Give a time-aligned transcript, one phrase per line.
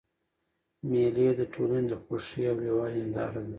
[0.89, 3.49] مېلې د ټولني د خوښۍ او یووالي هنداره ده.